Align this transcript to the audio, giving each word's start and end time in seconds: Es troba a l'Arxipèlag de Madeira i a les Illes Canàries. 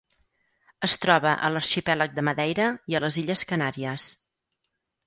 Es 0.87 0.95
troba 1.03 1.33
a 1.35 1.51
l'Arxipèlag 1.57 2.17
de 2.17 2.25
Madeira 2.31 2.71
i 2.95 2.99
a 3.01 3.05
les 3.07 3.21
Illes 3.25 3.47
Canàries. 3.53 4.13